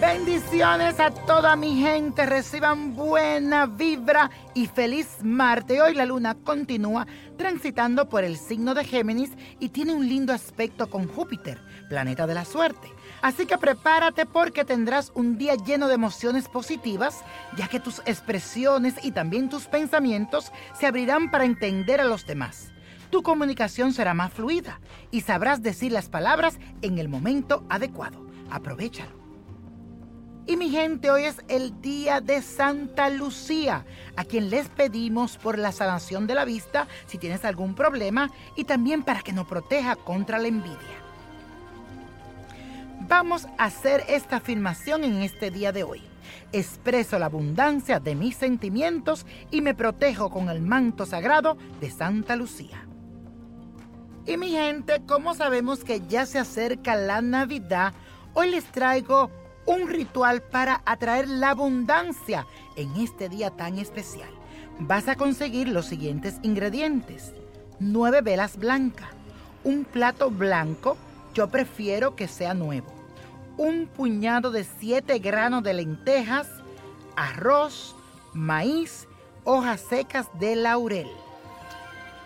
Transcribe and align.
Bendiciones 0.00 1.00
a 1.00 1.10
toda 1.10 1.56
mi 1.56 1.80
gente, 1.80 2.26
reciban 2.26 2.94
buena 2.94 3.64
vibra 3.64 4.30
y 4.52 4.66
feliz 4.66 5.08
Marte. 5.22 5.80
Hoy 5.80 5.94
la 5.94 6.04
luna 6.04 6.34
continúa 6.34 7.06
transitando 7.38 8.06
por 8.06 8.22
el 8.22 8.36
signo 8.36 8.74
de 8.74 8.84
Géminis 8.84 9.30
y 9.58 9.70
tiene 9.70 9.94
un 9.94 10.06
lindo 10.06 10.34
aspecto 10.34 10.90
con 10.90 11.08
Júpiter, 11.08 11.58
planeta 11.88 12.26
de 12.26 12.34
la 12.34 12.44
suerte. 12.44 12.92
Así 13.22 13.46
que 13.46 13.56
prepárate 13.56 14.26
porque 14.26 14.66
tendrás 14.66 15.12
un 15.14 15.38
día 15.38 15.54
lleno 15.54 15.88
de 15.88 15.94
emociones 15.94 16.46
positivas, 16.46 17.22
ya 17.56 17.66
que 17.66 17.80
tus 17.80 18.00
expresiones 18.04 19.02
y 19.02 19.12
también 19.12 19.48
tus 19.48 19.64
pensamientos 19.64 20.52
se 20.78 20.86
abrirán 20.86 21.30
para 21.30 21.46
entender 21.46 22.02
a 22.02 22.04
los 22.04 22.26
demás. 22.26 22.70
Tu 23.08 23.22
comunicación 23.22 23.94
será 23.94 24.12
más 24.12 24.30
fluida 24.30 24.78
y 25.10 25.22
sabrás 25.22 25.62
decir 25.62 25.90
las 25.90 26.10
palabras 26.10 26.58
en 26.82 26.98
el 26.98 27.08
momento 27.08 27.64
adecuado. 27.70 28.26
Aprovechalo. 28.50 29.25
Y 30.48 30.56
mi 30.56 30.70
gente, 30.70 31.10
hoy 31.10 31.24
es 31.24 31.42
el 31.48 31.80
día 31.82 32.20
de 32.20 32.40
Santa 32.40 33.10
Lucía, 33.10 33.84
a 34.14 34.24
quien 34.24 34.48
les 34.48 34.68
pedimos 34.68 35.38
por 35.38 35.58
la 35.58 35.72
sanación 35.72 36.28
de 36.28 36.36
la 36.36 36.44
vista 36.44 36.86
si 37.06 37.18
tienes 37.18 37.44
algún 37.44 37.74
problema 37.74 38.30
y 38.54 38.62
también 38.62 39.02
para 39.02 39.22
que 39.22 39.32
nos 39.32 39.48
proteja 39.48 39.96
contra 39.96 40.38
la 40.38 40.46
envidia. 40.46 40.78
Vamos 43.08 43.46
a 43.58 43.64
hacer 43.64 44.04
esta 44.08 44.36
afirmación 44.36 45.02
en 45.02 45.20
este 45.22 45.50
día 45.50 45.72
de 45.72 45.82
hoy. 45.82 46.02
Expreso 46.52 47.18
la 47.18 47.26
abundancia 47.26 47.98
de 47.98 48.14
mis 48.14 48.36
sentimientos 48.36 49.26
y 49.50 49.62
me 49.62 49.74
protejo 49.74 50.30
con 50.30 50.48
el 50.48 50.60
manto 50.60 51.06
sagrado 51.06 51.56
de 51.80 51.90
Santa 51.90 52.36
Lucía. 52.36 52.86
Y 54.26 54.36
mi 54.36 54.50
gente, 54.50 55.02
como 55.06 55.34
sabemos 55.34 55.82
que 55.82 56.02
ya 56.06 56.24
se 56.24 56.38
acerca 56.38 56.94
la 56.94 57.20
Navidad, 57.20 57.94
hoy 58.32 58.50
les 58.50 58.64
traigo 58.64 59.30
un 59.66 59.88
ritual 59.88 60.42
para 60.42 60.80
atraer 60.86 61.28
la 61.28 61.50
abundancia 61.50 62.46
en 62.76 62.96
este 62.96 63.28
día 63.28 63.50
tan 63.50 63.78
especial. 63.78 64.30
Vas 64.78 65.08
a 65.08 65.16
conseguir 65.16 65.68
los 65.68 65.86
siguientes 65.86 66.36
ingredientes. 66.42 67.32
Nueve 67.80 68.22
velas 68.22 68.56
blancas, 68.56 69.10
un 69.64 69.84
plato 69.84 70.30
blanco, 70.30 70.96
yo 71.34 71.48
prefiero 71.48 72.16
que 72.16 72.28
sea 72.28 72.54
nuevo, 72.54 72.86
un 73.58 73.86
puñado 73.86 74.50
de 74.50 74.64
siete 74.64 75.18
granos 75.18 75.62
de 75.62 75.74
lentejas, 75.74 76.48
arroz, 77.16 77.94
maíz, 78.32 79.06
hojas 79.44 79.80
secas 79.80 80.28
de 80.38 80.56
laurel. 80.56 81.08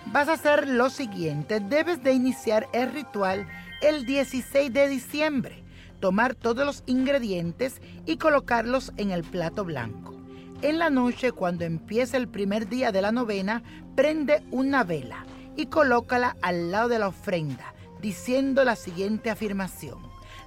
Vas 0.06 0.28
a 0.28 0.34
hacer 0.34 0.68
lo 0.68 0.91
siguiente, 0.91 1.61
debes 1.61 2.02
de 2.02 2.12
iniciar 2.12 2.68
el 2.72 2.92
ritual 2.92 3.48
el 3.80 4.06
16 4.06 4.72
de 4.72 4.88
diciembre 4.88 5.64
tomar 6.01 6.34
todos 6.34 6.67
los 6.67 6.83
ingredientes 6.87 7.81
y 8.06 8.17
colocarlos 8.17 8.93
en 8.97 9.11
el 9.11 9.23
plato 9.23 9.65
blanco. 9.65 10.15
En 10.62 10.79
la 10.79 10.91
noche, 10.91 11.33
cuando 11.33 11.65
empiece 11.65 12.17
el 12.17 12.29
primer 12.29 12.69
día 12.69 12.92
de 12.92 13.01
la 13.01 13.12
novena, 13.12 13.62
prende 13.95 14.42
una 14.51 14.84
vela 14.84 15.25
y 15.57 15.67
colócala 15.67 16.37
al 16.42 16.70
lado 16.70 16.89
de 16.89 16.98
la 16.98 17.09
ofrenda, 17.09 17.75
diciendo 18.01 18.65
la 18.65 18.77
siguiente 18.77 19.31
afirmación. 19.31 19.98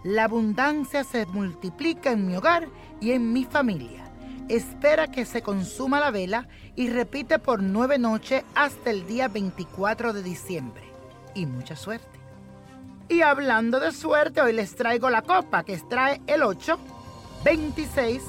La 0.04 0.26
abundancia 0.26 1.04
se 1.04 1.26
multiplica 1.26 2.12
en 2.12 2.28
mi 2.28 2.36
hogar 2.36 2.68
y 3.00 3.12
en 3.12 3.32
mi 3.32 3.46
familia. 3.46 4.04
Espera 4.50 5.08
que 5.08 5.26
se 5.26 5.42
consuma 5.42 6.00
la 6.00 6.12
vela 6.12 6.48
y 6.76 6.90
repite 6.90 7.40
por 7.40 7.64
nueve 7.64 7.98
noches 7.98 8.44
hasta 8.54 8.92
el 8.92 9.08
día 9.08 9.30
24 9.30 10.14
de 10.14 10.22
diciembre. 10.22 10.84
Y 11.34 11.46
mucha 11.46 11.76
suerte. 11.76 12.23
Y 13.10 13.22
hablando 13.22 13.80
de 13.80 13.92
suerte, 13.92 14.42
hoy 14.42 14.54
les 14.54 14.76
traigo 14.76 15.10
la 15.10 15.22
copa 15.22 15.64
que 15.64 15.74
extrae 15.74 16.22
el 16.28 16.42
8, 16.42 16.80
26, 17.44 18.22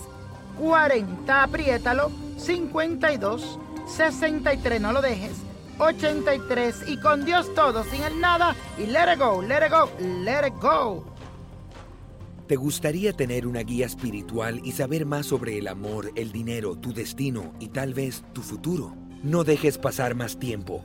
40, 0.58 1.42
apriétalo, 1.42 2.10
52, 2.36 3.58
63, 3.86 4.80
no 4.80 4.92
lo 4.92 5.00
dejes, 5.00 5.32
83 5.78 6.88
y 6.88 6.96
con 6.98 7.24
Dios 7.24 7.52
todo, 7.54 7.84
sin 7.84 8.02
el 8.02 8.20
nada 8.20 8.54
y 8.78 8.86
let 8.86 9.12
it 9.12 9.18
go, 9.18 9.42
let 9.42 9.66
it 9.66 9.72
go, 9.72 9.88
let 10.22 10.46
it 10.46 10.54
go. 10.60 11.04
¿Te 12.46 12.56
gustaría 12.56 13.14
tener 13.14 13.46
una 13.46 13.60
guía 13.60 13.86
espiritual 13.86 14.60
y 14.64 14.72
saber 14.72 15.06
más 15.06 15.26
sobre 15.26 15.56
el 15.56 15.66
amor, 15.66 16.12
el 16.14 16.30
dinero, 16.30 16.76
tu 16.76 16.92
destino 16.92 17.54
y 17.58 17.68
tal 17.68 17.94
vez 17.94 18.22
tu 18.34 18.42
futuro? 18.42 18.94
No 19.22 19.44
dejes 19.44 19.78
pasar 19.78 20.14
más 20.14 20.38
tiempo. 20.38 20.84